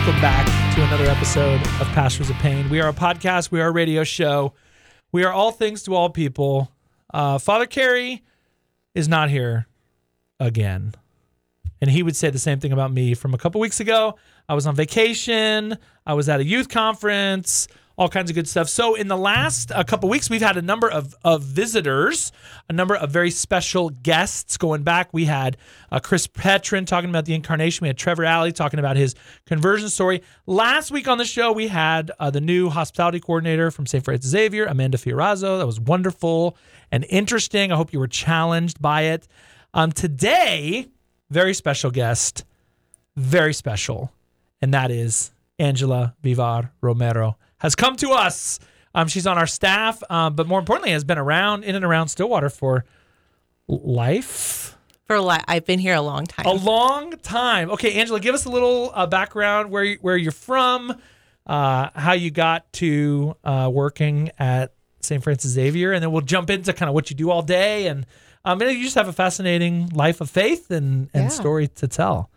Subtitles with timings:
[0.00, 2.70] Welcome back to another episode of Pastors of Pain.
[2.70, 4.54] We are a podcast, we are a radio show,
[5.12, 6.72] we are all things to all people.
[7.12, 8.22] Uh, Father Carey
[8.94, 9.66] is not here
[10.40, 10.94] again.
[11.82, 14.16] And he would say the same thing about me from a couple weeks ago.
[14.48, 17.68] I was on vacation, I was at a youth conference,
[18.00, 18.66] all kinds of good stuff.
[18.66, 22.32] So in the last a couple weeks, we've had a number of, of visitors,
[22.70, 25.12] a number of very special guests going back.
[25.12, 25.58] We had
[25.92, 27.84] uh, Chris Petrin talking about the incarnation.
[27.84, 30.22] We had Trevor Alley talking about his conversion story.
[30.46, 34.02] Last week on the show, we had uh, the new hospitality coordinator from St.
[34.02, 35.58] Francis Xavier, Amanda Fiorazzo.
[35.58, 36.56] That was wonderful
[36.90, 37.70] and interesting.
[37.70, 39.28] I hope you were challenged by it.
[39.74, 40.88] Um, today,
[41.28, 42.46] very special guest,
[43.14, 44.10] very special,
[44.62, 48.58] and that is Angela Vivar Romero has come to us.
[48.94, 52.08] Um, she's on our staff, um, but more importantly, has been around in and around
[52.08, 52.84] Stillwater for
[53.68, 54.76] life.
[55.06, 56.46] For li- I've been here a long time.
[56.46, 57.70] A long time.
[57.70, 60.94] Okay, Angela, give us a little uh, background where you, where you're from,
[61.46, 65.22] uh, how you got to uh, working at St.
[65.22, 67.86] Francis Xavier, and then we'll jump into kind of what you do all day.
[67.88, 68.06] And
[68.44, 71.28] um, and you just have a fascinating life of faith and, and Yeah.
[71.28, 72.30] story to tell.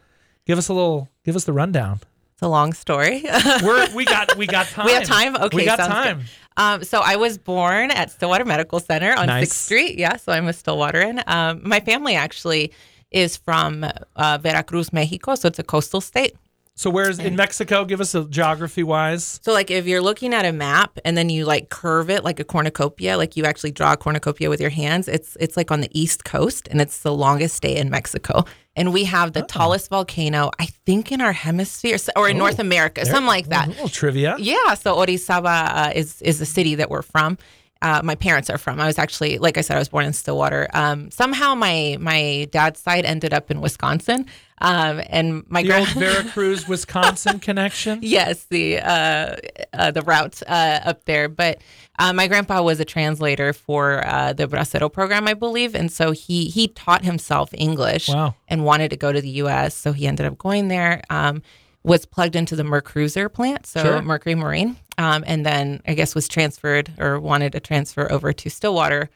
[0.45, 1.09] Give us a little.
[1.23, 2.01] Give us the rundown.
[2.43, 3.23] A long story.
[3.63, 4.85] We're, we got we got time.
[4.85, 5.35] we have time.
[5.35, 6.03] Okay, we got sounds good.
[6.03, 6.23] time.
[6.57, 9.43] Um, so I was born at Stillwater Medical Center on Nice.
[9.49, 9.97] Sixth Street.
[9.97, 11.23] Yeah, so I'm a Stillwateran.
[11.27, 12.71] Um, my family actually
[13.11, 13.85] is from
[14.15, 16.35] uh, Veracruz, Mexico, so it's a coastal state.
[16.75, 17.85] So where's in Mexico?
[17.85, 19.39] Give us a geography wise.
[19.43, 22.39] So like if you're looking at a map and then you like curve it like
[22.39, 25.81] a cornucopia, like you actually draw a cornucopia with your hands, it's it's like on
[25.81, 28.45] the east coast and it's the longest day in Mexico.
[28.75, 33.05] And we have the tallest volcano, I think, in our hemisphere or in North America,
[33.05, 33.67] something like that.
[33.67, 34.35] A little trivia.
[34.39, 37.37] Yeah, so Orizaba uh, is is the city that we're from.
[37.83, 38.79] Uh, my parents are from.
[38.79, 40.67] I was actually, like I said, I was born in Stillwater.
[40.73, 44.25] Um, somehow my my dad's side ended up in Wisconsin,
[44.61, 47.99] um, and my The old grand Veracruz, Wisconsin connection.
[48.01, 49.35] yes, the uh,
[49.73, 51.27] uh, the route uh, up there.
[51.27, 51.59] But
[51.99, 56.11] uh, my grandpa was a translator for uh, the Bracero program, I believe, and so
[56.11, 58.33] he he taught himself English Wow.
[58.47, 59.75] and wanted to go to the U.S.
[59.75, 61.01] So he ended up going there.
[61.09, 61.41] Um,
[61.83, 64.01] was plugged into the Mercruiser plant, so Sure.
[64.01, 68.49] Mercury Marine, um, and then I guess was transferred or wanted to transfer over to
[68.49, 69.09] Stillwater.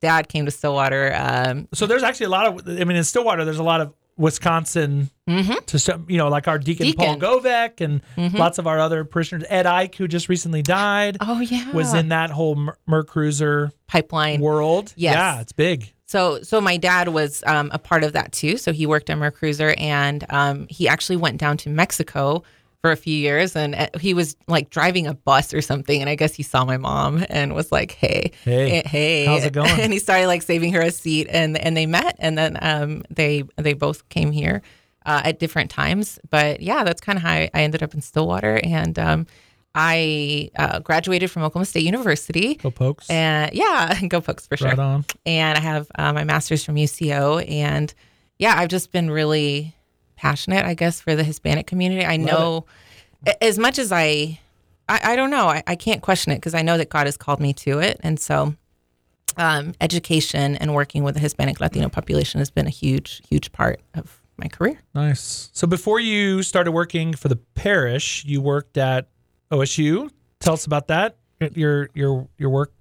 [0.00, 1.14] Dad came to Stillwater.
[1.16, 2.68] Um, So there's actually a lot of.
[2.68, 5.10] I mean, in Stillwater, there's a lot of Wisconsin.
[5.66, 8.20] To some, you know, like our deacon, Paul Mm-hmm.
[8.20, 9.44] And lots of our other parishioners.
[9.48, 14.40] Ed Ike, who just recently died, oh yeah, was in that whole Mer- Mercruiser pipeline.
[14.40, 14.92] world.
[14.96, 15.14] Yes.
[15.14, 15.92] Yeah, it's big.
[16.14, 18.56] So, so my dad was um, a part of that too.
[18.56, 22.44] So he worked at Mercruiser, and um, he actually went down to Mexico
[22.82, 26.00] for a few years, and uh, he was like driving a bus or something.
[26.00, 29.44] And I guess he saw my mom and was like, "Hey, Hey, eh, hey, how's
[29.44, 29.80] it going?
[29.80, 33.02] And he started like saving her a seat, and and they met, and then um,
[33.10, 34.62] they they both came here
[35.04, 36.20] uh, at different times.
[36.30, 39.26] But yeah, that's kind of how I, I ended up in Stillwater, and um,
[39.74, 42.54] I uh, graduated from Oklahoma State University.
[42.54, 43.10] Go Pokes.
[43.10, 45.04] And yeah, go Pokes for sure right on.
[45.26, 47.44] and I have uh, my master's from UCO.
[47.50, 47.92] And
[48.38, 49.74] yeah, I've just been really
[50.16, 52.04] passionate, I guess, for the Hispanic community.
[52.04, 52.66] I know
[53.26, 54.38] a- as much as I,
[54.88, 57.16] I, I don't know, I, I can't question it because I know that God has
[57.16, 57.98] called me to it.
[58.02, 58.54] And so
[59.36, 63.80] um, education and working with the Hispanic Latino population has been a huge, huge part
[63.94, 64.78] of my career.
[64.94, 65.50] Nice.
[65.52, 69.08] So before you started working for the parish, you worked at
[69.54, 70.10] OSU.
[70.40, 71.16] Tell us about that.
[71.54, 72.72] Your your your work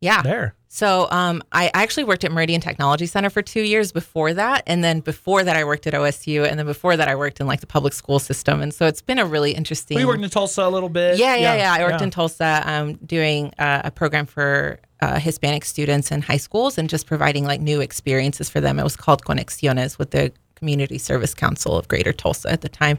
[0.00, 0.22] Yeah.
[0.22, 0.54] there.
[0.70, 4.84] So um, I actually worked at Meridian Technology Center for two years before that, and
[4.84, 7.60] then before that I worked at OSU, and then before that I worked in like
[7.60, 9.96] the public school system, and so it's been a really interesting.
[9.96, 11.18] We worked in Tulsa a little bit.
[11.18, 11.72] yeah, yeah, yeah.
[11.72, 16.36] I worked in Tulsa, um, doing uh, a program for uh, Hispanic students in high
[16.36, 18.78] schools, and just providing like new experiences for them.
[18.78, 22.98] It was called Conexiones with the Community Service Council of Greater Tulsa at the time,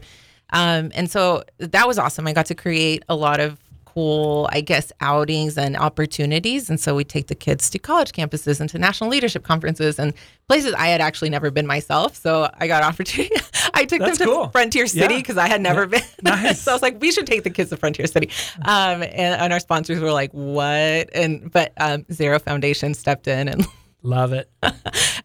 [0.52, 2.26] um, and so that was awesome.
[2.26, 6.70] I got to create a lot of cool, I guess, outings and opportunities.
[6.70, 10.14] And so we take the kids to college campuses and to national leadership conferences and
[10.46, 12.14] places I had actually never been myself.
[12.14, 13.34] So I got opportunity.
[13.74, 14.48] I took That's them to cool.
[14.50, 15.20] Frontier City Yeah.
[15.20, 16.02] because I had never been.
[16.22, 16.60] Nice.
[16.60, 18.30] so I was like, we should take the kids to Frontier City.
[18.64, 21.10] Um, and, and our sponsors were like, what?
[21.12, 23.66] And but um, Zarrow Foundation stepped in and
[24.02, 24.48] Love it.
[24.62, 24.70] uh,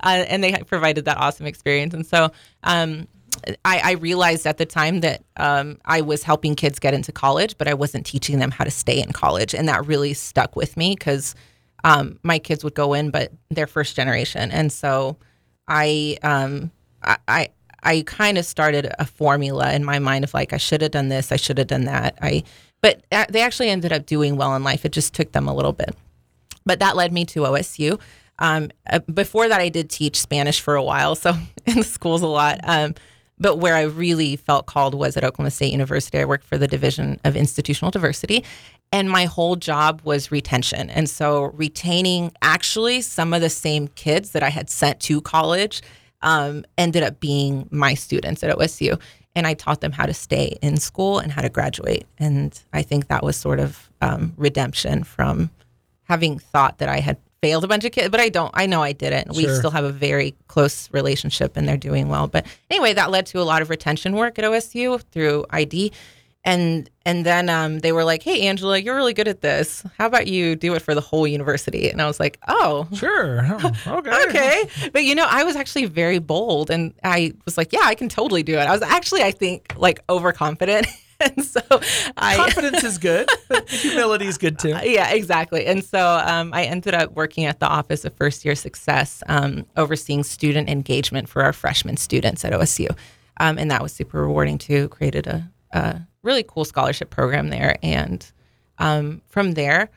[0.03, 1.93] and they provided that awesome experience.
[1.93, 2.31] And so
[2.63, 3.07] um,
[3.63, 7.57] I, I realized at the time that um, I was helping kids get into college,
[7.57, 10.77] but I wasn't teaching them how to stay in college, and that really stuck with
[10.77, 11.35] me because
[11.83, 15.17] um, my kids would go in, but they're first generation, and so
[15.67, 16.71] I um,
[17.03, 17.17] I.
[17.27, 17.49] I
[17.87, 21.09] I kind of started a formula in my mind of like I should have done
[21.09, 22.17] this, I should have done that.
[22.19, 22.41] I,
[22.81, 24.85] but uh, they actually ended up doing well in life.
[24.85, 25.95] It just took them a little bit
[26.65, 27.99] but that led me to OSU.
[28.39, 31.33] Um, uh, before that, I did teach Spanish for a while, so
[31.65, 32.59] in the schools a lot.
[33.37, 36.19] But where I really felt called was at Oklahoma State University.
[36.19, 38.45] I worked for the Division of Institutional Diversity,
[38.91, 40.89] and my whole job was retention.
[40.89, 45.81] And so, retaining actually some of the same kids that I had sent to college
[46.21, 48.99] um, ended up being my students at OSU.
[49.35, 52.05] And I taught them how to stay in school and how to graduate.
[52.17, 55.49] And I think that was sort of um, redemption from
[56.03, 58.51] having thought that I had failed a bunch of kids, but I don't.
[58.53, 59.35] I know I didn't.
[59.35, 59.55] We Sure.
[59.55, 62.27] still have a very close relationship and they're doing well.
[62.27, 65.91] But anyway, that led to a lot of retention work at OSU through ID.
[66.47, 69.83] And and then um, they were like, "Hey, Angela, you're really good at this.
[69.97, 73.43] How about you do it for the whole university?" And I was like, "Oh, Sure.
[73.87, 74.23] Oh, okay.
[74.29, 74.89] okay.
[74.93, 78.09] But you know, I was actually very bold and I was like, yeah, I can
[78.09, 78.67] totally do it.
[78.67, 80.85] I was actually, I think, like overconfident.
[81.19, 81.61] and so
[82.17, 82.35] I.
[82.35, 83.29] Confidence is good.
[83.67, 84.69] Humility is good too.
[84.83, 85.65] yeah, exactly.
[85.65, 89.65] And so um, I ended up working at the Office of First Year Success, um,
[89.77, 92.95] overseeing student engagement for our freshman students at OSU.
[93.39, 94.89] Um, and that was super rewarding too.
[94.89, 97.77] Created a, a really cool scholarship program there.
[97.83, 98.29] And
[98.77, 99.89] um, from there,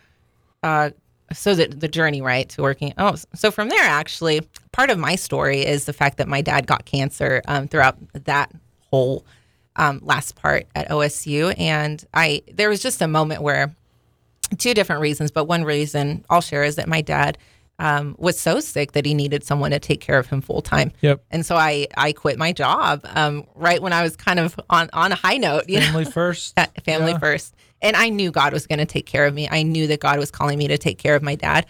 [0.63, 0.91] uh,
[1.33, 4.41] so that the journey right to working oh so from there actually
[4.73, 8.51] part of my story is the fact that my dad got cancer um, throughout that
[8.91, 9.25] whole
[9.79, 13.75] um, last part at osu and i there was just a moment where
[14.59, 17.39] two different reasons but one reason i'll share is that my dad
[17.81, 20.91] um, was so sick that he needed someone to take care of him full time
[21.01, 21.23] Yep.
[21.31, 24.91] and so i i quit my job um, right when i was kind of on
[24.93, 26.55] on a high note you know Family first.
[26.59, 27.19] uh, family Yeah.
[27.19, 27.55] first.
[27.81, 29.49] And I knew God was going to take care of me.
[29.49, 31.65] I knew that God was calling me to take care of my dad.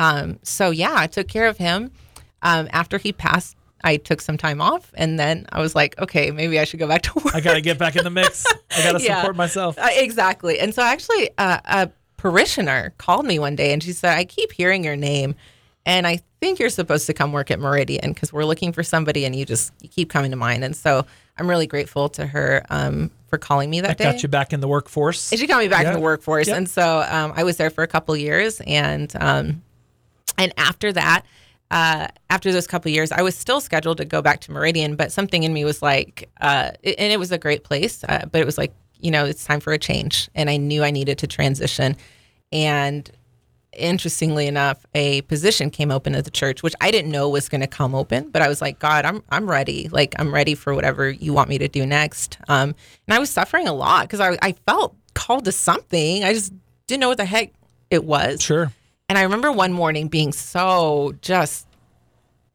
[0.00, 1.92] Um, so yeah, I took care of him.
[2.42, 6.30] Um, after he passed, I took some time off, and then I was like, okay,
[6.30, 7.34] maybe I should go back to work.
[7.34, 8.44] I got to get back in the mix.
[8.70, 9.20] I got to Yeah.
[9.20, 9.78] support myself.
[9.78, 10.58] Uh, exactly.
[10.60, 14.52] And so actually, uh, a parishioner called me one day, and she said, "I keep
[14.52, 15.34] hearing your name,
[15.84, 19.24] and I think you're supposed to come work at Meridian because we're looking for somebody,
[19.24, 21.04] and you just you keep coming to mind." And so
[21.38, 24.04] I'm really grateful to her um, for calling me that, That day.
[24.04, 25.32] got you back in the workforce.
[25.32, 25.88] And she got me back Yeah.
[25.88, 26.56] in the workforce, Yep.
[26.56, 29.62] and so um, I was there for a couple years, and um,
[30.38, 31.24] and after that,
[31.72, 35.10] uh, after those couple years, I was still scheduled to go back to Meridian, but
[35.10, 38.44] something in me was like, uh, and it was a great place, uh, but it
[38.44, 41.26] was like, you know, it's time for a change, and I knew I needed to
[41.26, 41.96] transition,
[42.52, 43.10] and
[43.72, 47.62] interestingly enough, a position came open at the church, which I didn't know was going
[47.62, 49.88] to come open, but I was like, God, I'm I'm ready.
[49.88, 52.36] Like I'm ready for whatever you want me to do next.
[52.48, 52.74] Um,
[53.06, 56.22] and I was suffering a lot because I I felt called to something.
[56.22, 56.52] I just
[56.86, 57.54] didn't know what the heck
[57.90, 58.42] it was.
[58.42, 58.70] Sure.
[59.12, 61.68] And I remember one morning being so just,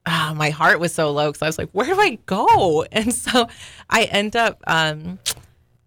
[0.07, 2.83] ah, my heart was so low because I was like, where do I go?
[2.91, 3.47] And so
[3.91, 5.19] I end up um,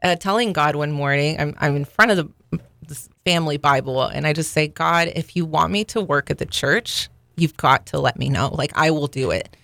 [0.00, 4.28] uh, telling God one morning, I'm, I'm in front of the this family Bible, and
[4.28, 7.86] I just say, God, if you want me to work at the church, you've got
[7.86, 8.50] to let me know.
[8.54, 9.56] Like, I will do it.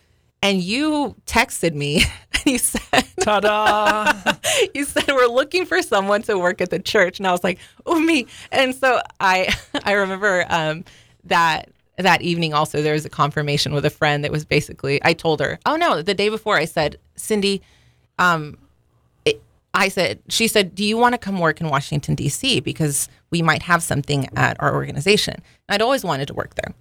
[0.42, 2.02] And you texted me
[2.32, 4.12] and you said, Ta-da!
[4.74, 7.18] you said we're looking for someone to work at the church.
[7.18, 8.26] And i was like oh me.
[8.52, 9.54] And so i
[9.84, 10.84] i remember um
[11.24, 15.14] that that evening also there was a confirmation with a friend that was basically i
[15.14, 17.62] told her oh no the day before i said cindy
[18.18, 18.58] um
[19.24, 19.42] it,
[19.72, 23.42] i said she said do you want to come work in washington d.c because we
[23.42, 25.34] might have something at our organization.
[25.34, 26.74] And i'd always wanted to work there.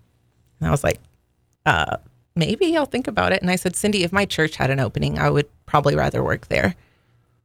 [0.60, 1.00] And i was like
[1.66, 1.98] uh
[2.36, 3.42] maybe I'll think about it.
[3.42, 6.48] And I said, Cindy, if my church had an opening, I would probably rather work
[6.48, 6.76] there.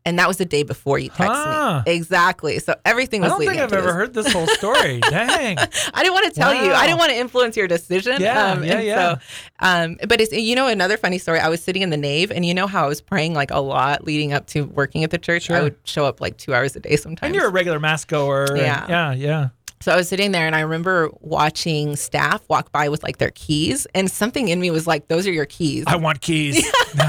[0.07, 1.83] And that was the day before you texted Huh.
[1.85, 1.93] me.
[1.93, 2.59] Exactly.
[2.59, 3.33] So everything was.
[3.33, 3.93] I don't think I've ever this.
[3.95, 4.99] heard this whole story.
[5.11, 5.59] Dang.
[5.59, 5.67] I
[6.03, 6.73] didn't want to tell you.
[6.73, 8.15] I didn't want to influence your decision.
[8.15, 9.15] Um, Yeah, yeah, yeah.
[9.19, 9.21] So,
[9.61, 11.39] um, but it's you know another funny story.
[11.39, 13.61] I was sitting in the nave, and you know how I was praying like a
[13.61, 15.45] lot leading up to working at the church.
[15.45, 15.57] Sure.
[15.59, 17.29] I would show up like two hours a day sometimes.
[17.29, 18.47] And you're a regular mass goer.
[18.47, 19.13] and- Yeah.
[19.13, 19.49] yeah.
[19.83, 23.31] So I was sitting there and I remember watching staff walk by with like their
[23.35, 25.85] keys and something in me was like, those are your keys.
[25.87, 26.57] I want keys.
[26.99, 27.03] and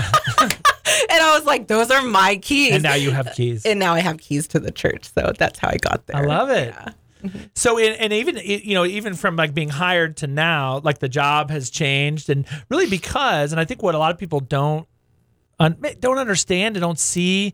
[1.11, 2.73] I was like, those are my keys.
[2.75, 3.65] and now you have keys.
[3.65, 5.11] And now I have keys to the church.
[5.13, 6.15] So that's how I got there.
[6.15, 6.73] I love it.
[6.73, 6.89] Yeah.
[7.53, 11.07] So, in, and even you know, even from like being hired to now, like the
[11.07, 14.87] job has changed, and really because, and I think what a lot of people don't
[15.59, 17.53] un, don't understand and don't see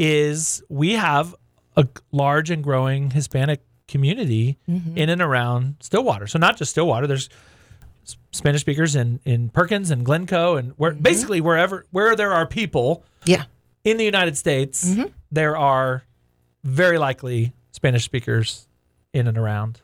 [0.00, 1.32] is we have
[1.76, 4.96] a large and growing Hispanic community mm-hmm.
[4.96, 6.26] in and around Stillwater.
[6.26, 7.06] So not just Stillwater.
[7.06, 7.28] There's
[8.32, 11.02] Spanish speakers in in Perkins and Glencoe, and where mm-hmm.
[11.02, 13.44] basically wherever where there are people Yeah.
[13.84, 15.04] in the United States, mm-hmm.
[15.30, 16.04] there are
[16.64, 18.66] very likely Spanish speakers
[19.12, 19.80] in and around.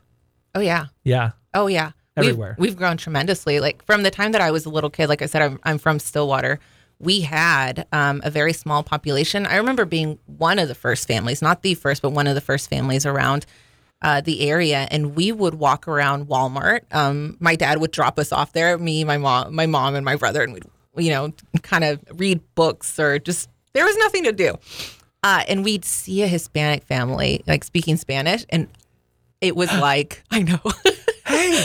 [0.53, 0.87] Oh, yeah.
[1.03, 1.31] Yeah.
[1.53, 1.91] Oh, yeah.
[2.17, 2.55] We've- Everywhere.
[2.59, 3.59] We've, grown tremendously.
[3.59, 5.77] Like from the time that I was a little kid, like I said, I'm, I'm
[5.77, 6.59] from Stillwater.
[6.99, 9.45] We had um, a very small population.
[9.45, 12.41] I remember being one of the first families, not the first, but one of the
[12.41, 13.45] first families around
[14.01, 16.81] uh, the area, and we would walk around Walmart.
[16.91, 20.15] Um, my dad would drop us off there, me, my mom, my mom, and my
[20.15, 20.65] brother, and we'd,
[20.97, 24.57] you know, kind of read books or just there was nothing to do.
[25.23, 28.67] Uh, and we'd see a Hispanic family like speaking Spanish, and
[29.39, 30.59] it was like, I know.
[31.23, 31.63] Hey,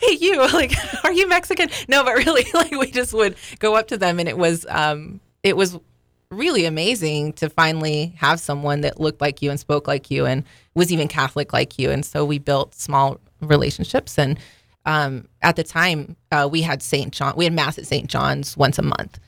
[0.00, 0.72] hey you like
[1.04, 4.28] are you mexican no but really like we just would go up to them and
[4.28, 5.76] it was um it was
[6.30, 10.44] really amazing to finally have someone that looked like you and spoke like you and
[10.74, 11.90] was even catholic like you.
[11.90, 14.18] And so we built small relationships.
[14.18, 14.38] And
[14.86, 18.56] um at the time uh, we had st john we had mass at st john's
[18.56, 19.18] once a month.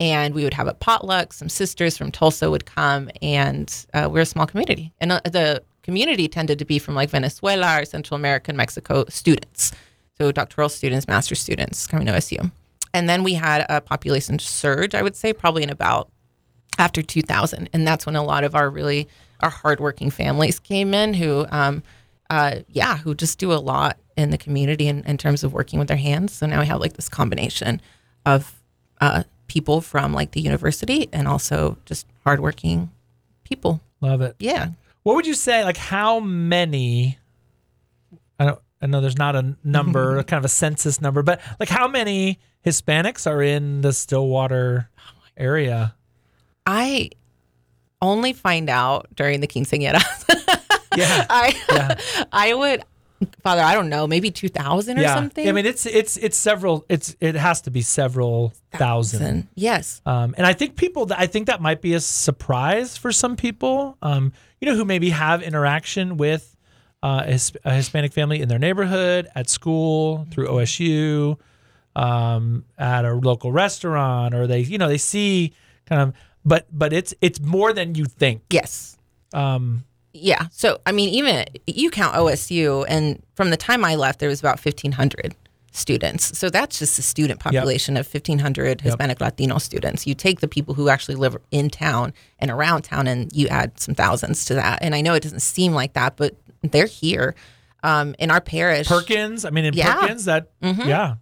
[0.00, 1.32] And we would have a potluck.
[1.32, 4.92] Some sisters from tulsa would come and uh, we're a small community.
[5.00, 9.04] And uh, the community tended to be from like Venezuela or Central America and Mexico
[9.08, 9.72] students.
[10.18, 12.50] So doctoral students, master students coming to OSU.
[12.92, 16.10] And then we had a population surge, I would say, probably in about
[16.76, 17.70] after 2000.
[17.72, 19.08] And that's when a lot of our really,
[19.40, 21.82] our hardworking families came in who, um,
[22.30, 25.78] uh, yeah, who just do a lot in the community in, in terms of working
[25.78, 26.32] with their hands.
[26.32, 27.80] So now we have like this combination
[28.26, 28.60] of
[29.00, 32.90] uh, people from like the university and also just hardworking
[33.44, 33.80] people.
[34.00, 34.36] love it.
[34.38, 34.70] Yeah.
[35.02, 35.64] What would you say?
[35.64, 37.18] Like, how many?
[38.38, 38.60] I don't.
[38.80, 42.38] I know there's not a number, kind of a census number, but like, how many
[42.64, 44.88] Hispanics are in the Stillwater
[45.36, 45.94] area?
[46.68, 47.10] I
[48.02, 50.02] only find out during the quinceañeras.
[50.94, 51.26] Yeah.
[51.30, 52.26] I Yeah.
[52.30, 52.84] I would
[53.42, 55.14] Father, I don't know, maybe 2000 or yeah.
[55.14, 55.48] something.
[55.48, 56.84] I mean, it's it's it's several.
[56.88, 59.18] It's it has to be several thousand.
[59.18, 59.48] Thousand.
[59.56, 60.00] Yes.
[60.06, 63.34] Um, and I think people, that I think that might be a surprise for some
[63.34, 66.56] people, um, you know, who maybe have interaction with
[67.02, 71.38] uh, a, a Hispanic family in their neighborhood, at school, through OSU,
[71.96, 75.54] um, at a local restaurant, or they, you know, they see
[75.86, 76.14] kind of,
[76.48, 78.42] but but it's it's more than you think.
[78.50, 78.96] Yes.
[79.32, 80.46] Um, Yeah.
[80.50, 84.40] So, I mean, even you count OSU, and from the time I left, there was
[84.40, 85.34] about 1,500
[85.70, 86.36] students.
[86.38, 90.06] So that's just the student population of 1,500 Hispanic Latino students.
[90.06, 93.78] You take the people who actually live in town and around town, and you add
[93.78, 94.78] some thousands to that.
[94.82, 97.34] And I know it doesn't seem like that, but they're here.
[97.84, 99.94] Um, in our parish, Perkins, I mean, in Yeah.
[100.00, 101.14] Perkins, that yeah,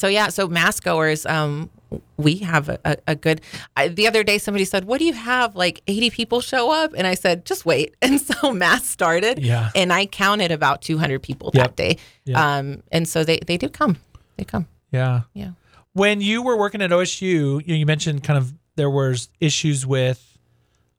[0.00, 1.68] So yeah, so mass goers, um,
[2.16, 3.42] we have a, a, a good.
[3.76, 5.54] I, the other day, somebody said, "What do you have?
[5.54, 9.68] Like eighty people show up?" And I said, "Just wait." And so mass started, Yeah.
[9.74, 11.62] and I counted about two hundred people Yep.
[11.62, 11.98] that day.
[12.24, 12.38] Yep.
[12.38, 13.98] Um, and so they they do come,
[14.38, 14.66] they come.
[14.90, 15.22] yeah.
[15.34, 15.50] Yeah.
[15.92, 17.20] when you were working at OSU,
[17.66, 20.38] you, you mentioned kind of there was issues with,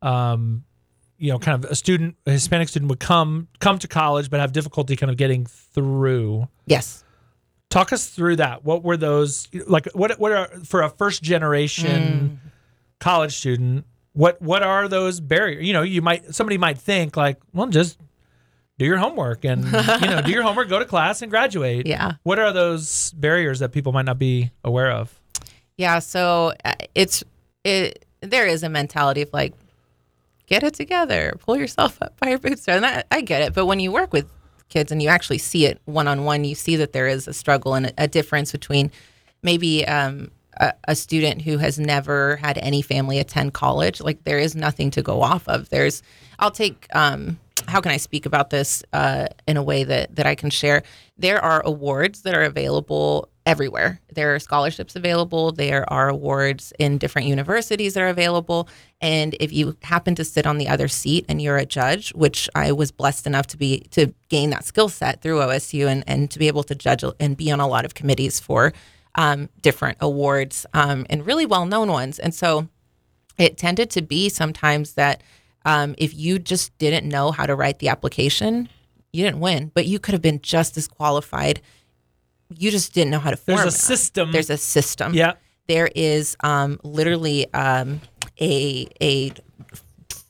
[0.03, 0.63] um,
[1.17, 4.39] you know, kind of a student, a Hispanic student would come come to college but
[4.39, 6.47] have difficulty kind of getting through.
[6.67, 7.03] Yes.
[7.71, 8.63] Talk us through that.
[8.63, 9.87] What were those like?
[9.93, 12.39] What what are for a first generation
[12.99, 13.85] college student?
[14.13, 15.65] What what are those barriers?
[15.65, 17.97] You know, you might somebody might think like, well, just
[18.77, 19.71] do your homework and you
[20.09, 21.87] know do your homework, go to class and graduate.
[21.91, 22.13] Yeah.
[22.23, 25.17] What are those barriers that people might not be aware of?
[25.77, 25.99] Yeah.
[25.99, 27.23] So uh, it's
[27.63, 28.05] it.
[28.19, 29.53] There is a mentality of like,
[30.45, 32.77] get it together, pull yourself up by your bootstraps.
[32.77, 34.27] And I, I get it, but when you work with
[34.71, 37.33] kids and you actually see it one on one, you see that there is a
[37.33, 38.91] struggle and a, a difference between
[39.43, 44.01] maybe um, a, a student who has never had any family attend college.
[44.01, 45.69] Like there is nothing to go off of.
[45.69, 46.01] There's,
[46.39, 46.87] I'll take.
[46.95, 47.37] Um,
[47.67, 50.83] how can I speak about this uh, in a way that that I can share?
[51.17, 53.99] There are awards that are available everywhere.
[54.13, 55.51] There are scholarships available.
[55.51, 58.67] There are awards in different universities that are available.
[59.01, 62.49] And if you happen to sit on the other seat and you're a judge, which
[62.53, 66.29] I was blessed enough to be to gain that skill set through OSU and, and
[66.31, 68.73] to be able to judge and be on a lot of committees for
[69.15, 72.19] um, different awards um, and really well known ones.
[72.19, 72.67] And so
[73.37, 75.23] it tended to be sometimes that
[75.65, 78.69] um, if you just didn't know how to write the application,
[79.13, 81.61] you didn't win, but you could have been just as qualified.
[82.49, 83.57] You just didn't know how to form.
[83.57, 84.31] There's a system.
[84.31, 85.13] There's a system.
[85.13, 85.33] yeah.
[85.67, 88.01] There is um, literally um,
[88.39, 89.31] a a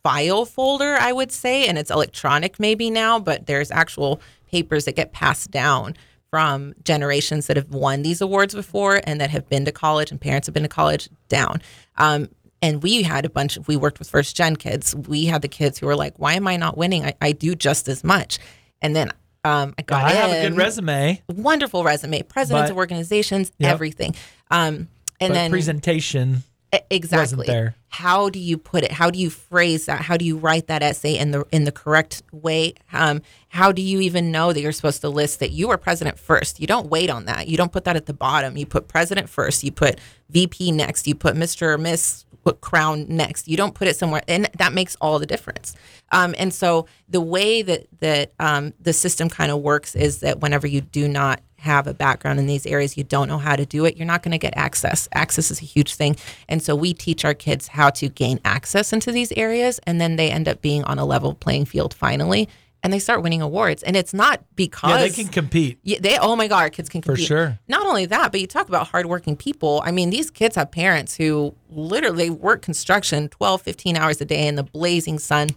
[0.04, 4.96] file folder, I would say, and it's electronic maybe now, but there's actual papers that
[4.96, 5.96] get passed down
[6.30, 10.20] from generations that have won these awards before and that have been to college and
[10.20, 11.62] parents have been to college down.
[11.98, 12.30] Um,
[12.62, 14.96] and we had a bunch of, we worked with first gen kids.
[14.96, 17.06] We had the kids who were like, why am I not winning?
[17.06, 18.38] I, I do just as much.
[18.82, 19.12] And then
[19.44, 23.72] um, I got I have a good resume, Wonderful resume, presidents But- of organizations, Yep.
[23.74, 24.16] everything.
[24.52, 24.88] Um,
[25.20, 26.44] and but then presentation.
[26.90, 27.48] Exactly.
[27.48, 27.76] there.
[27.90, 28.92] how do you put it?
[28.92, 30.02] How do you phrase that?
[30.02, 32.76] How do you write that essay in the in the correct way?
[32.94, 36.18] Um, how do you even know that you're supposed to list that you are president
[36.18, 36.62] first?
[36.62, 37.48] You don't wait on that.
[37.48, 38.56] You don't put that at the bottom.
[38.56, 39.64] You put president first.
[39.64, 40.00] You put
[40.30, 41.08] vp next.
[41.08, 42.26] You put mr or miss
[42.62, 43.48] crown next.
[43.48, 44.24] You don't put it somewhere.
[44.28, 45.76] And that makes all the difference.
[46.12, 50.40] Um, and so the way that that um, the system kind of works is that
[50.40, 53.66] whenever you do not have a background in these areas, you don't know how to
[53.66, 55.08] do it, you're not going to get access.
[55.14, 56.16] Access is a huge thing.
[56.50, 59.80] And so we teach our kids how to gain access into these areas.
[59.86, 62.50] And then they end up being on a level playing field finally.
[62.84, 63.84] And they start winning awards.
[63.84, 65.78] And it's not because Yeah, they can compete.
[65.84, 67.60] yeah, they oh my god, our kids can For sure.
[67.68, 69.84] Not only that, but you talk about hardworking people.
[69.86, 74.48] I mean, these kids have parents who literally work construction 12, 15 hours a day
[74.48, 75.50] in the blazing sun.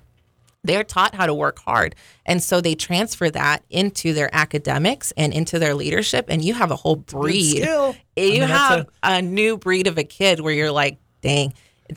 [0.64, 1.94] They're taught how to work hard.
[2.26, 6.26] And so they transfer that into their academics and into their leadership.
[6.28, 7.58] And you have a whole breed.
[7.60, 7.94] skill.
[8.16, 11.52] I You mean, have a, new breed of a kid where you're like, dang,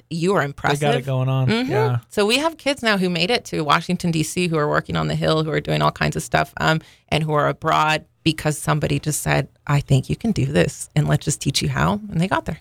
[0.09, 0.81] you are They impressive.
[0.81, 1.47] got it going on.
[1.47, 1.71] Mm-hmm.
[1.71, 1.99] Yeah.
[2.09, 4.49] So we have kids now who made it to Washington D.C.
[4.49, 7.23] who are working on the Hill, who are doing all kinds of stuff, um, and
[7.23, 11.23] who are abroad because somebody just said, "I think you can do this, and let's
[11.23, 12.59] just teach you how," and they got there.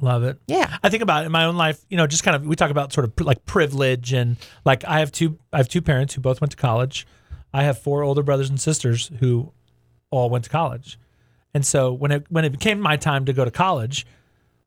[0.00, 0.38] Love it.
[0.46, 2.56] yeah, I think about it in my own life, you know, just kind of we
[2.56, 6.14] talk about sort of like privilege and like I have two I have two parents
[6.14, 7.06] who both went to college.
[7.52, 9.52] I have four older brothers and sisters who
[10.10, 10.98] all went to college.
[11.54, 14.06] And so when it when it became my time to go to college,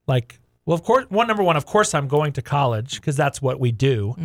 [0.08, 3.42] like well of course one number one of course I'm going to college because that's
[3.42, 4.16] what we do.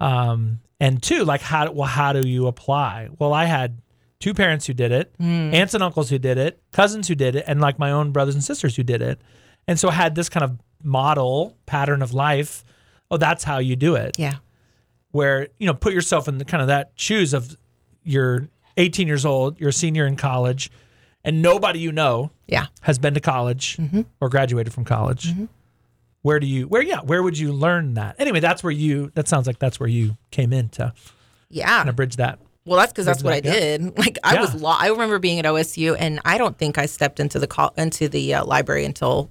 [0.00, 3.08] Um and two like how well how do you apply?
[3.18, 3.80] Well, I had
[4.20, 7.44] two parents who did it, aunts and uncles who did it, cousins who did it,
[7.46, 9.20] and like my own brothers and sisters who did it.
[9.66, 12.64] And so I had this kind of model pattern of life.
[13.10, 14.18] Oh, that's how you do it.
[14.18, 14.34] yeah,
[15.12, 17.56] Where, you know, put yourself in the kind of that shoes of
[18.02, 20.70] you're 18 years old, you're a senior in college,
[21.22, 22.66] and nobody you know yeah.
[22.82, 24.02] has been to college Mm-hmm.
[24.20, 25.32] or graduated from college.
[26.22, 28.16] Where do you where yeah, where would you learn that?
[28.18, 30.92] Anyway, that's where you that sounds like that's where you came in to
[31.50, 31.76] Yeah.
[31.78, 32.38] kind of bridge that.
[32.66, 33.92] Well, that's because that's what I did.
[33.98, 34.60] Like I was, Yeah.
[34.62, 37.74] lo- I remember being at OSU, and I don't think I stepped into the call
[37.76, 39.28] into the uh, library until,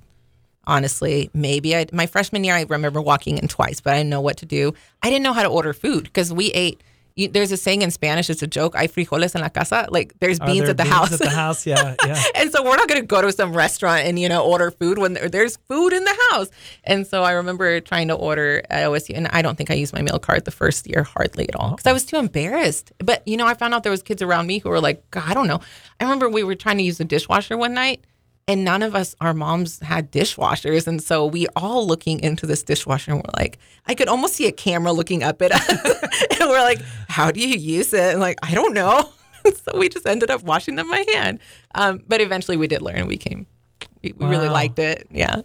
[0.66, 2.56] honestly, maybe I, my freshman year.
[2.56, 4.74] I remember walking in twice, but I didn't know what to do.
[5.02, 6.82] I didn't know how to order food because we ate.
[7.16, 8.28] You, there's a saying in Spanish.
[8.32, 8.76] It's a joke.
[8.76, 9.88] Hay frijoles en la casa.
[9.92, 11.14] Like there's beans there at the beans house.
[11.14, 12.24] At the house, yeah, yeah.
[12.34, 14.98] and so we're not going to go to some restaurant and you know order food
[14.98, 16.50] when there, there's food in the house.
[16.86, 19.94] And so I remember trying to order at OSU, and I don't think I used
[19.94, 22.92] my meal card the first year hardly at all because I was too embarrassed.
[22.98, 25.26] But you know, I found out there was kids around me who were like, God,
[25.28, 25.60] I don't know.
[26.00, 28.04] I remember we were trying to use the dishwasher one night.
[28.48, 30.86] And none of us, our moms had dishwashers.
[30.86, 34.48] And so we all looking into this dishwasher and we're like, I could almost see
[34.48, 35.70] a camera looking up at us.
[36.40, 38.12] and we're like, how do you use it?
[38.12, 39.10] And like, I don't know.
[39.46, 41.40] so we just ended up washing them by hand.
[41.76, 43.48] Um, but eventually we did learn we came,
[44.02, 45.08] we, we really liked it.
[45.10, 45.42] Yeah.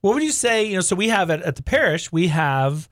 [0.00, 0.64] What would you say?
[0.64, 2.88] You know, so we have at, at the parish, we have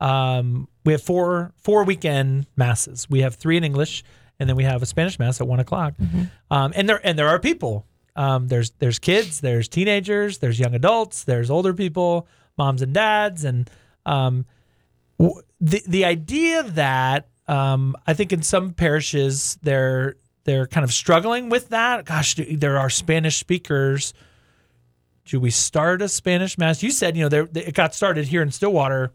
[0.00, 3.08] um, we have four four weekend masses.
[3.08, 4.02] We have three in English,
[4.38, 5.94] and then we have a Spanish mass at one o'clock.
[6.50, 7.86] Um, and there and there are people.
[8.16, 12.26] Um, there's there's kids, there's teenagers, there's young adults, there's older people,
[12.58, 13.70] moms and dads, and
[14.06, 14.44] um,
[15.18, 20.92] w- the the idea that um, I think in some parishes they're they're kind of
[20.92, 22.04] struggling with that.
[22.04, 24.12] Gosh, do- there are Spanish speakers
[25.24, 26.82] should we start a Spanish mass?
[26.82, 29.12] You said, you know, there it got started here in Stillwater,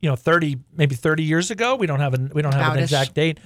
[0.00, 1.74] you know, 30 maybe 30 years ago.
[1.76, 3.38] We don't have an we don't have an exact date.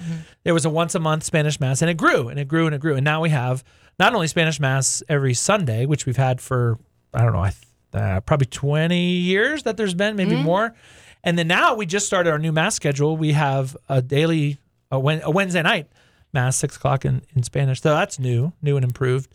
[0.44, 2.74] There was a once a month Spanish mass and it grew and it grew and
[2.74, 3.64] it grew and now we have
[3.98, 6.78] not only Spanish mass every Sunday, which we've had for
[7.12, 7.62] I don't know, I th-
[8.02, 10.74] uh, probably 20 years that there's been, maybe more.
[11.22, 13.16] And then now we just started our new mass schedule.
[13.16, 14.58] We have a daily
[14.90, 15.86] a, Wed- a Wednesday night
[16.32, 17.80] mass, six o'clock in, in Spanish.
[17.80, 19.30] So that's new, new and improved.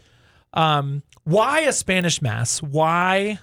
[0.54, 2.62] Um, why a Spanish mass?
[2.62, 3.40] Why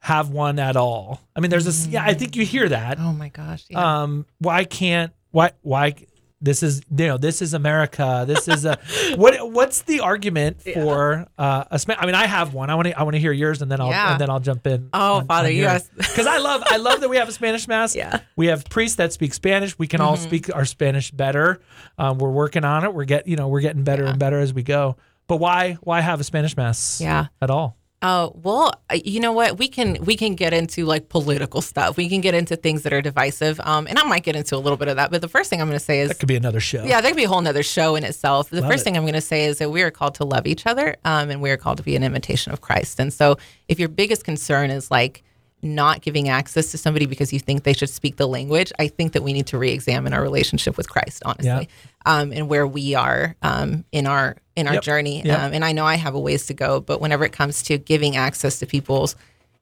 [0.00, 1.20] have one at all?
[1.36, 1.86] I mean, there's this.
[1.86, 2.98] Yeah, I think you hear that.
[2.98, 3.64] Oh my gosh.
[3.68, 4.02] Yeah.
[4.02, 5.12] Um, why can't?
[5.30, 5.52] Why?
[5.62, 5.94] Why?
[6.42, 8.24] This is you know this is America.
[8.26, 8.78] This is a
[9.16, 9.50] what?
[9.52, 12.02] What's the argument for uh, a Spanish?
[12.02, 12.68] I mean, I have one.
[12.68, 12.98] I want to.
[12.98, 14.12] I want to hear yours, and then I'll Yeah.
[14.12, 14.88] and then I'll jump in.
[14.92, 17.94] Oh, Father, you because I love I love that we have a Spanish mass.
[17.94, 18.20] Yeah.
[18.36, 19.78] we have priests that speak Spanish.
[19.78, 20.24] We can all Mm-hmm.
[20.26, 21.60] speak our Spanish better.
[21.96, 22.92] Um, we're working on it.
[22.92, 24.96] We're get you know we're getting better and better as we go.
[25.28, 27.00] But why why have a Spanish mass?
[27.00, 27.26] Yeah.
[27.40, 27.76] at all.
[28.04, 29.58] Oh well, uh, you know what?
[29.58, 31.96] We can we can get into like political stuff.
[31.96, 34.58] We can get into things that are divisive, um, and I might get into a
[34.58, 35.12] little bit of that.
[35.12, 36.84] But the first thing I'm going to say is, That could be another show.
[36.84, 38.50] yeah, that could be a whole nother show in itself.
[38.50, 38.84] The Love first it.
[38.84, 41.30] thing I'm going to say is that we are called to love each other, um,
[41.30, 42.98] and we are called to be an imitation of Christ.
[42.98, 43.36] And so,
[43.68, 45.22] if your biggest concern is like
[45.64, 49.12] not giving access to somebody because you think they should speak the language, I think
[49.12, 51.68] that we need to re-examine our relationship with Christ, honestly,
[52.04, 54.82] um, and where we are um, in our in our Yep.
[54.82, 55.22] journey.
[55.24, 55.38] Yep.
[55.38, 57.78] Um, and I know I have a ways to go, but whenever it comes to
[57.78, 59.16] giving access to people's,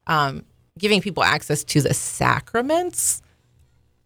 [0.06, 0.44] um,
[0.78, 3.22] giving people access to the sacraments,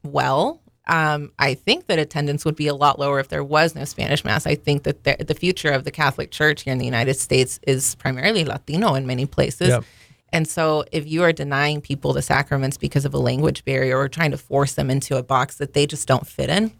[0.02, 3.84] well, um, I think that attendance would be a lot lower if there was no
[3.84, 4.46] Spanish Mass.
[4.46, 7.58] I think that the, the future of the Catholic Church here in the United States
[7.66, 9.68] is primarily Latino in many places.
[9.68, 9.84] Yep.
[10.30, 14.08] And so, if you are denying people the sacraments because of a language barrier or
[14.08, 16.72] trying to force them into a box that they just don't fit in,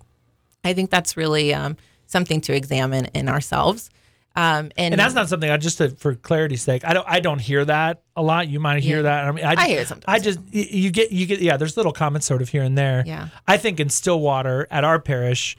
[0.64, 1.76] I think that's really um,
[2.14, 3.90] something to examine in ourselves.
[4.36, 6.82] Um, and, And that's not something I just to, for clarity's sake.
[6.84, 8.48] I don't I don't hear that a lot.
[8.48, 9.02] You might hear Yeah.
[9.02, 9.24] that.
[9.28, 10.12] I mean, I, I hear it sometimes.
[10.12, 11.56] I just you get you get yeah.
[11.56, 13.04] There's little comments sort of here and there.
[13.06, 13.28] Yeah.
[13.46, 15.56] I think in Stillwater at our parish,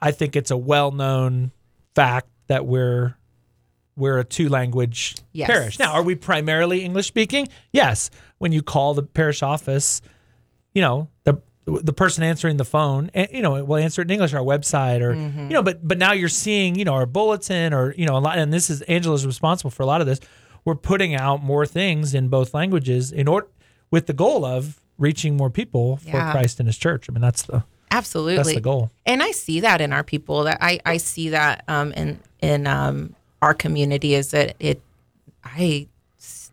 [0.00, 1.52] I think it's a well known
[1.94, 3.16] fact that we're
[3.96, 5.48] we're a two language Yes.
[5.50, 5.78] parish.
[5.78, 7.48] Now, are we primarily English speaking?
[7.72, 8.10] Yes.
[8.36, 10.02] When you call the parish office,
[10.74, 14.12] you know the the person answering the phone, and you know, will answer it in
[14.12, 17.74] English, our website, or you know, but but now you're seeing, you know, our bulletin,
[17.74, 20.20] or you know, a lot, and this is Angela's responsible for a lot of this.
[20.64, 23.48] We're putting out more things in both languages in order
[23.90, 26.30] with the goal of reaching more people for Yeah.
[26.32, 27.06] Christ and His church.
[27.08, 28.90] I mean, that's the absolutely that's the goal.
[29.04, 30.44] and I see that in our people.
[30.44, 34.80] That I I see that um, in in um, our community is that it
[35.44, 35.88] I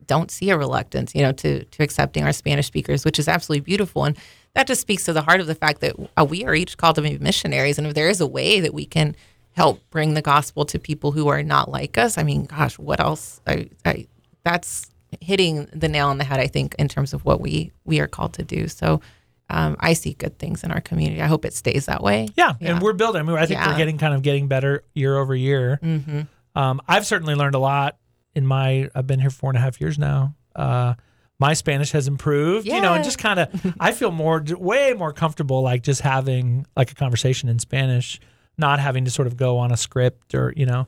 [0.06, 3.62] don't see a reluctance, you know, to to accepting our Spanish speakers, which is absolutely
[3.62, 4.18] beautiful, and
[4.56, 6.96] that just speaks to the heart of the fact that uh, we are each called
[6.96, 9.16] to be missionaries, and if there is a way that we can
[9.52, 13.00] help bring the gospel to people who are not like us, I mean, gosh, what
[13.00, 13.42] else?
[13.48, 14.08] I, I
[14.44, 14.90] that's
[15.22, 18.08] hitting the nail on the head, I think, in terms of what we we are
[18.08, 18.68] called to do.
[18.68, 19.02] So.
[19.50, 21.22] Um, I see good things in our community.
[21.22, 22.30] I hope it stays that way.
[22.36, 22.72] Yeah, Yeah.
[22.72, 23.20] and we're building.
[23.20, 25.80] I mean, I think we're getting kind of getting better year over year.
[25.84, 26.22] Mm-hmm.
[26.56, 27.98] Um, I've certainly learned a lot
[28.34, 28.90] in my.
[28.96, 30.34] I've been here four and a half years now.
[30.56, 30.94] Uh,
[31.40, 33.76] my Spanish has improved, you know, and just kind of.
[33.80, 38.20] I feel more, way more comfortable, like just having like a conversation in Spanish,
[38.58, 40.88] not having to sort of go on a script or you know.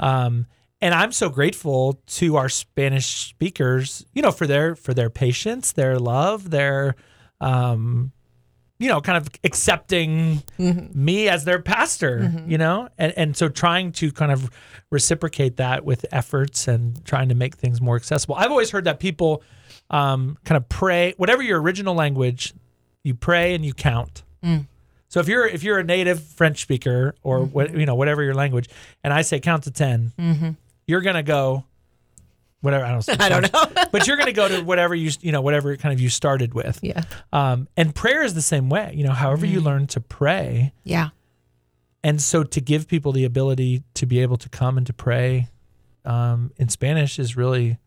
[0.00, 0.46] Um,
[0.80, 5.72] and I'm so grateful to our Spanish speakers, you know, for their for their patience,
[5.72, 6.96] their love, their,
[7.40, 8.12] um,
[8.78, 11.04] you know, kind of accepting mm-hmm.
[11.04, 12.50] me as their pastor, mm-hmm.
[12.50, 14.50] you know, and and so trying to kind of
[14.90, 18.34] reciprocate that with efforts and trying to make things more accessible.
[18.34, 19.42] I've always heard that people
[19.90, 22.52] um, kind of pray, whatever your original language,
[23.04, 24.22] you pray and you count.
[24.42, 24.66] Mm.
[25.08, 27.80] So if you're if you're a native French speaker or what mm-hmm.
[27.80, 28.68] you know whatever your language,
[29.04, 30.12] and I say count to 10
[30.86, 31.64] you're gonna go
[32.64, 33.84] whatever I don't know, I don't know.
[33.92, 36.80] but you're gonna go to whatever you you know whatever kind of you started with.
[36.82, 37.02] yeah.
[37.32, 38.92] Um, and prayer is the same way.
[38.96, 41.10] You know, however you learn to pray, Yeah.
[42.02, 45.48] and so to give people the ability to be able to come and to pray
[46.04, 47.78] um, in Spanish is really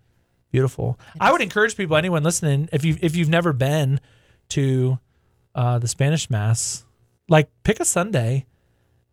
[0.51, 0.97] beautiful.
[1.19, 3.99] I would encourage people, anyone listening, if you if you've never been
[4.49, 4.97] to
[5.55, 6.85] uh, the Spanish Mass,
[7.29, 8.45] like pick a Sunday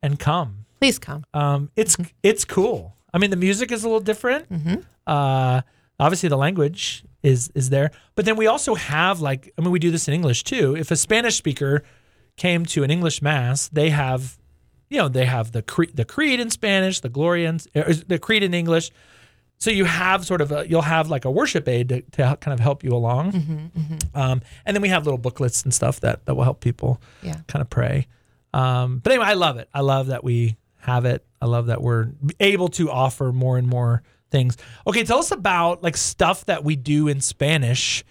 [0.03, 0.67] and come.
[0.81, 1.25] Please come.
[1.35, 2.95] Um, it's it's cool.
[3.13, 4.47] I mean, the music is a little different.
[5.07, 5.63] Uh,
[6.01, 9.79] obviously, the language is is there, but then we also have like I mean, we
[9.79, 10.77] do this in English too.
[10.77, 11.83] If a Spanish speaker
[12.37, 14.37] came to an English mass, they have,
[14.91, 18.19] you know, they have the cre- the creed in Spanish, the Gloria, in, uh, the
[18.19, 18.91] creed in English.
[19.59, 22.53] So you have sort of a, you'll have like a worship aid to, to kind
[22.53, 23.71] of help you along,
[24.15, 27.37] Um, and then we have little booklets and stuff that that will help people Yeah.
[27.47, 28.07] kind of pray.
[28.53, 29.69] Um, but anyway, I love it.
[29.73, 31.25] I love that we have it.
[31.41, 34.03] I love that we're able to offer more and more
[34.35, 34.57] things.
[34.87, 38.05] Okay, tell us about like stuff that we do in Spanish.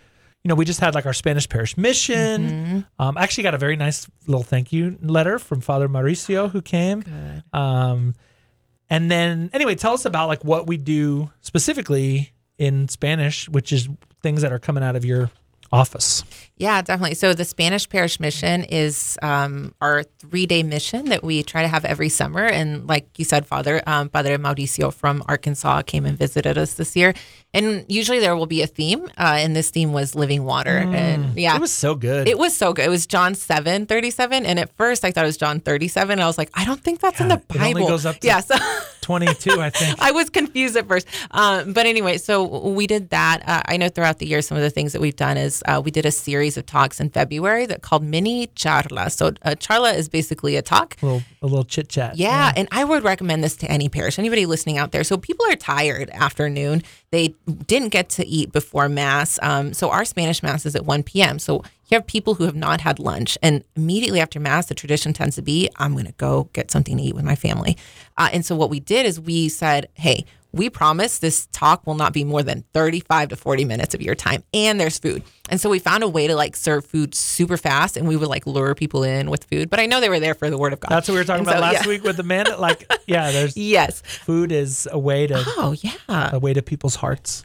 [0.44, 2.86] You know, we just had like our Spanish parish mission.
[3.00, 6.62] Um, I actually got a very nice little thank you letter from Father Mauricio who
[6.62, 7.04] came.
[7.54, 8.16] Um,
[8.90, 13.90] and then anyway, tell us about like what we do specifically in Spanish, which is
[14.22, 15.30] things that are coming out of your
[15.72, 16.24] office.
[16.56, 17.16] Yeah, definitely.
[17.16, 21.84] So the Spanish Parish Mission is um, our three-day mission that we try to have
[21.84, 22.46] every summer.
[22.46, 26.96] And like you said, Father um, Padre Mauricio from Arkansas came and visited us this
[26.96, 27.16] year.
[27.56, 30.78] And usually there will be a theme, uh, and this theme was living water.
[30.78, 32.28] And yeah, It was so good.
[32.28, 32.86] It was so good.
[32.86, 34.46] It was John 7, 37.
[34.46, 36.14] And at first I thought it was John 37.
[36.14, 37.88] And I was like, I don't think that's in Yeah, the it only Bible.
[37.90, 38.40] goes up to- yeah.
[38.40, 38.56] So
[39.02, 40.00] 22, I think.
[40.02, 41.08] I was confused at first.
[41.32, 43.44] Um, but anyway, so we did that.
[43.46, 45.82] Uh, I know throughout the year, some of the things that we've done is uh,
[45.84, 49.12] we did a series of talks in February that called mini charla.
[49.12, 50.96] So a charla is basically a talk.
[51.02, 52.18] A little, a little chit chat.
[52.18, 55.04] Yeah, and I would recommend this to any parish, anybody listening out there.
[55.04, 56.84] So people are tired after noon.
[57.12, 57.36] They
[57.68, 59.40] didn't get to eat before mass.
[59.42, 61.40] Um, so our Spanish mass is at 1 p.m.
[61.40, 65.14] So you have people who have not had lunch, and immediately after mass, the tradition
[65.14, 67.78] tends to be, I'm going to go get something to eat with my family.
[68.18, 71.96] Uh, and so what we did is we said, hey, we promise this talk will
[71.96, 75.60] not be more than 35 to 40 minutes of your time and there's food and
[75.60, 78.46] so we found a way to like serve food super fast and we would like
[78.48, 80.80] lure people in with food but i know they were there for the word of
[80.80, 81.90] god That's what we were talking And about so, last yeah.
[81.90, 82.46] week with the man.
[82.60, 86.96] Like, yeah, there's yes food is a way to oh yeah a way to people's
[86.96, 87.44] hearts.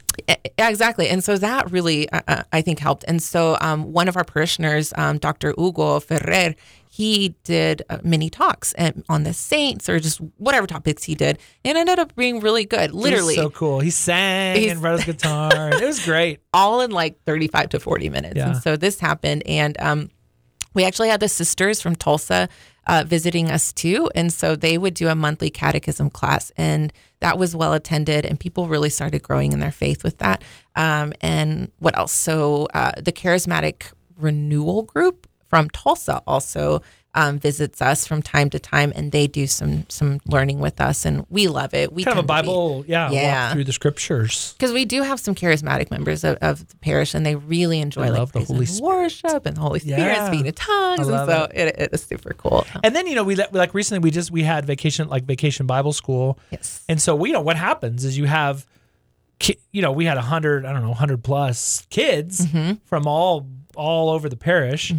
[0.57, 1.07] Exactly.
[1.07, 3.05] And so that really, uh, uh, I think, helped.
[3.07, 5.53] And so um, one of our parishioners, um, Dr.
[5.57, 6.55] Hugo Ferrer,
[6.91, 11.37] he did uh, many talks and, on the saints or just whatever topics he did.
[11.63, 12.91] And ended up being really good.
[12.91, 13.79] Literally, so cool.
[13.79, 15.69] He sang He's- and wrote his guitar.
[15.71, 16.39] it was great.
[16.53, 18.35] all in like 35 to 40 minutes.
[18.35, 18.49] Yeah.
[18.49, 19.43] And so this happened.
[19.45, 20.09] And um,
[20.73, 22.49] we actually had the sisters from Tulsa
[22.87, 24.09] uh, visiting us too.
[24.15, 28.39] And so they would do a monthly catechism class, and that was well attended, and
[28.39, 30.43] people really started growing in their faith with that.
[30.75, 32.11] Um, and what else?
[32.11, 36.81] So uh, the charismatic renewal group from Tulsa also
[37.15, 41.05] um, visits us from time to time, and they do some some learning with us,
[41.05, 41.91] and we love it.
[41.91, 43.45] We kind of a to be- Bible, yeah, Yeah.
[43.47, 44.53] walk through the scriptures.
[44.59, 48.11] because we do have some charismatic members of, of the parish, and they really enjoy
[48.11, 50.27] like the Holy and worship and the Holy Spirit Yeah.
[50.27, 51.75] speaking in tongues, and so it.
[51.79, 52.67] It, is super cool.
[52.83, 55.93] And then you know we like recently we just we had vacation like vacation Bible
[55.93, 58.67] school, Yes, and so we you know what happens is you have,
[59.71, 62.73] you know we had a hundred I don't know hundred plus kids Mm-hmm.
[62.85, 64.93] from all all over the parish,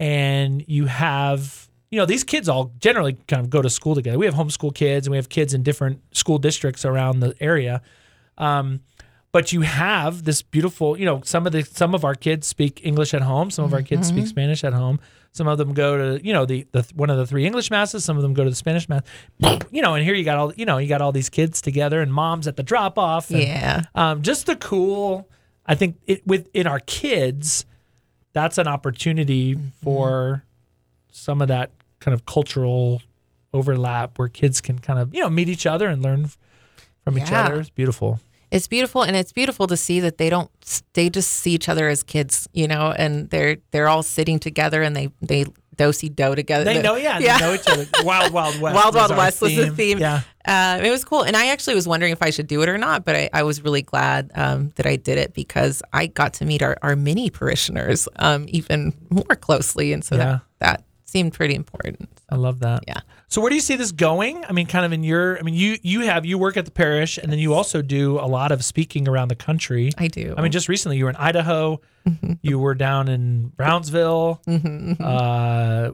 [0.00, 4.18] and you have you know these kids all generally kind of go to school together.
[4.18, 7.82] We have homeschool kids and we have kids in different school districts around the area.
[8.38, 8.80] Um,
[9.30, 12.80] but you have this beautiful, you know, some of the some of our kids speak
[12.84, 15.00] English at home, some of our kids speak Spanish at home.
[15.32, 18.04] Some of them go to, you know, the, the one of the three English masses.
[18.04, 19.02] Some of them go to the Spanish mass.
[19.72, 22.00] You know, and here you got all, you know, you got all these kids together,
[22.00, 23.28] and moms at the drop off.
[23.28, 25.28] yeah, Um, just the cool.
[25.66, 27.64] I think it with in our kids,
[28.34, 29.68] that's an opportunity Mm-hmm.
[29.82, 30.44] for
[31.10, 31.70] some of that
[32.00, 33.00] kind of cultural
[33.54, 36.28] overlap where kids can kind of you know meet each other and learn
[37.04, 37.60] from each other.
[37.60, 38.20] It's beautiful.
[38.50, 40.50] it's beautiful, and it's beautiful to see that they don't.
[40.94, 44.82] They just see each other as kids, you know, and they're they're all sitting together,
[44.82, 46.64] and they they do see do together.
[46.64, 47.38] They know, yeah, yeah.
[47.38, 47.86] they know each other.
[48.04, 48.74] Wild, wild west.
[48.74, 49.98] Wild Wild West was the theme.
[49.98, 51.22] Yeah, Uh, it was cool.
[51.22, 53.42] And I actually was wondering if I should do it or not, but I, I
[53.42, 56.96] was really glad um, that I did it because I got to meet our, our
[56.96, 59.92] mini parishioners um, even more closely.
[59.92, 60.24] And so Yeah.
[60.24, 62.08] that, that seemed pretty important.
[62.30, 62.84] I love that.
[62.86, 63.00] Yeah.
[63.28, 64.44] So where do you see this going?
[64.48, 65.38] I mean, kind of in your.
[65.38, 68.18] I mean, you you have you work at the parish, and then you also do
[68.18, 69.90] a lot of speaking around the country.
[69.98, 70.34] I do.
[70.36, 71.80] I mean, just recently you were in Idaho,
[72.42, 74.40] you were down in Brownsville.
[74.46, 75.90] Uh,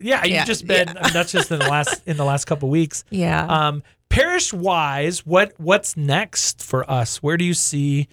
[0.00, 0.88] yeah, you've Yeah, just been.
[0.88, 3.04] I mean, that's just in the last in the last couple weeks.
[3.10, 3.46] yeah.
[3.46, 7.22] Um, parish wise, what what's next for us?
[7.22, 8.08] Where do you see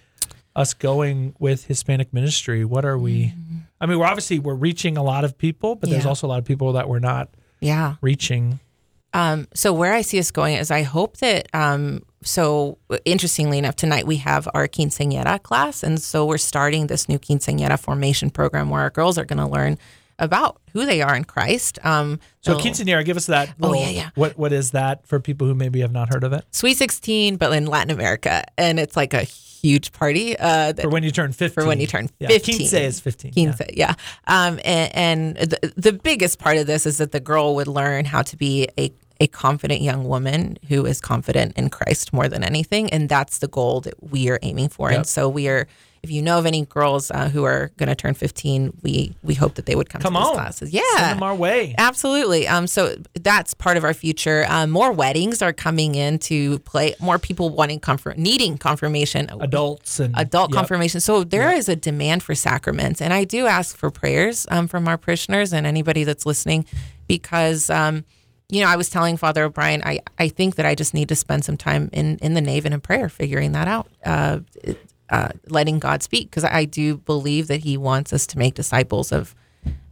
[0.54, 2.64] us going with Hispanic ministry?
[2.64, 3.34] What are we?
[3.80, 6.08] I mean, we're obviously we're reaching a lot of people, but there's Yeah.
[6.08, 7.28] also a lot of people that we're not
[7.60, 7.96] yeah.
[8.00, 8.58] reaching.
[9.12, 13.76] Um, so where I see us going is I hope that um, so interestingly enough
[13.76, 18.68] tonight we have our quinceañera class and so we're starting this new quinceañera formation program
[18.68, 19.78] where our girls are going to learn
[20.18, 21.78] about who they are in Christ.
[21.84, 23.54] Um, So quinceanera, give us that.
[23.62, 24.10] Oh, yeah, yeah.
[24.16, 26.44] What what is that for people who maybe have not heard of it?
[26.50, 28.44] Sweet 16, but in Latin America.
[28.58, 29.26] And it's like a
[29.68, 30.38] huge party.
[30.38, 31.62] Uh, that, For when you turn fifteen.
[31.62, 32.56] for when you turn Yeah, 15.
[32.56, 33.32] Quince is fifteen.
[33.34, 33.52] yeah.
[33.54, 33.94] Quince, yeah.
[34.26, 38.04] Um, and and the, the biggest part of this is that the girl would learn
[38.04, 42.42] how to be a, a confident young woman who is confident in Christ more than
[42.44, 42.90] anything.
[42.92, 44.90] And that's the goal that we are aiming for.
[44.90, 44.96] Yep.
[44.98, 45.66] And so we are,
[46.06, 49.34] if you know of any girls uh, who are going to turn 15, we, we
[49.34, 50.34] hope that they would come, Come to these on.
[50.34, 50.70] classes.
[50.70, 51.74] Send them our way.
[51.78, 52.46] Absolutely.
[52.46, 54.46] Um, so that's part of our future.
[54.48, 56.94] Um, more weddings are coming in to play.
[57.00, 59.28] More people wanting comfort, needing confirmation.
[59.40, 60.56] Adults and Adult Yep.
[60.56, 61.00] confirmation.
[61.00, 64.86] So there is a demand for sacraments, and I do ask for prayers um, from
[64.86, 66.66] our parishioners and anybody that's listening,
[67.08, 68.04] because um,
[68.48, 71.16] you know I was telling Father O'Brien, I I think that I just need to
[71.16, 73.88] spend some time in in the nave and in prayer, figuring that out.
[74.04, 74.78] Uh, it-
[75.10, 79.12] uh, letting God speak because I do believe that He wants us to make disciples
[79.12, 79.34] of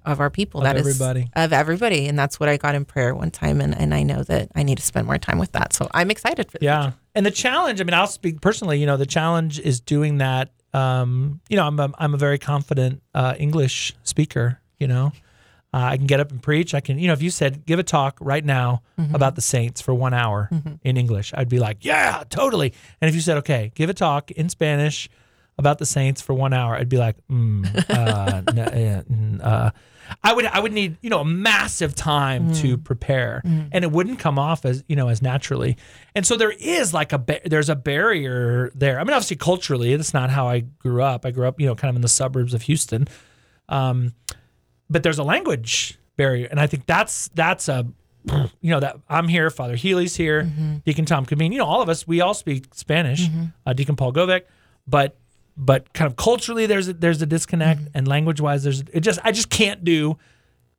[0.05, 0.61] of our people.
[0.61, 1.31] Of That is everybody.
[1.35, 4.23] of everybody, and that's what I got in prayer one time, and, and I know
[4.25, 5.73] that I need to spend more time with that.
[5.73, 6.59] So I'm excited for.
[6.61, 6.83] Yeah.
[6.83, 6.97] future.
[7.15, 10.51] And the challenge, I mean, I'll speak personally, you know, the challenge is doing that.
[10.75, 15.13] Um, you know, I'm a, I'm a very confident uh, English speaker, you know.
[15.75, 16.73] Uh, I can get up and preach.
[16.73, 18.83] I can, you know, if you said, give a talk right now
[19.13, 20.49] about the saints for one hour
[20.85, 22.73] in English, I'd be like, yeah, totally.
[23.01, 25.09] And if you said, okay, give a talk in Spanish
[25.59, 29.71] about the saints for one hour, I'd be like, mm, uh, uh, mm, uh,
[30.23, 33.41] I would, I would need, you know, a massive time to prepare,
[33.73, 35.77] and it wouldn't come off as, you know, as naturally.
[36.15, 39.01] And so there is like a, ba- there's a barrier there.
[39.01, 41.27] I mean, obviously culturally, that's not how I grew up.
[41.27, 43.09] I grew up, you know, kind of in the suburbs of Houston.
[43.69, 44.13] Um,
[44.91, 47.87] but there's a language barrier, and I think that's that's a
[48.61, 50.51] you know that I'm here, Father Healy's here,
[50.85, 53.29] Deacon Tom Camine, you know, all of us, we all speak Spanish,
[53.67, 54.43] uh, Deacon Paul Govek,
[54.87, 55.17] but
[55.57, 59.21] but kind of culturally there's a, there's a disconnect, and language wise there's it just
[59.25, 60.17] I just can't do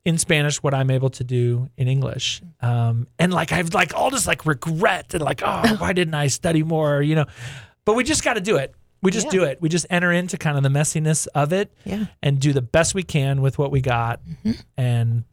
[0.06, 4.10] in Spanish what I'm able to do in English, um, and like I've like all
[4.10, 7.26] this like regret and like oh why didn't I study more, you know,
[7.86, 8.74] but we just got to do it.
[9.06, 9.32] We just Yeah.
[9.32, 9.62] do it.
[9.62, 12.06] We just enter into kind of the messiness of it Yeah.
[12.24, 14.52] and do the best we can with what we got mm-hmm.
[14.78, 15.24] and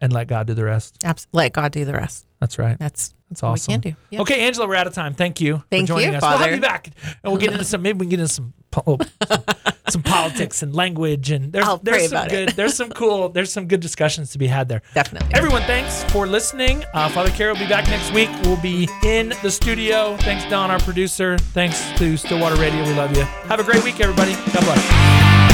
[0.00, 0.98] and let God do the rest.
[1.04, 2.26] Abs- let God do the rest.
[2.40, 2.78] That's right.
[2.78, 3.72] That's That's awesome.
[3.72, 3.96] we can do.
[4.10, 4.20] Yeah.
[4.22, 5.14] Okay, Angela, we're out of time.
[5.14, 6.22] Thank you Thank for joining you, us.
[6.22, 6.88] We'll have you back,
[7.22, 7.82] and we'll get into some.
[7.82, 9.42] Maybe we can get into some, po- some
[9.90, 12.56] some politics and language, and there's I'll there's some good it.
[12.56, 14.82] there's some cool there's some good discussions to be had there.
[14.94, 15.34] Definitely.
[15.34, 16.84] Everyone, thanks for listening.
[16.94, 18.28] Uh, Father Carey will be back next week.
[18.44, 20.16] We'll be in the studio.
[20.18, 21.38] Thanks, Don, our producer.
[21.38, 22.84] Thanks to Stillwater Radio.
[22.84, 23.22] We love you.
[23.22, 24.34] Have a great week, everybody.
[24.52, 25.49] God bless.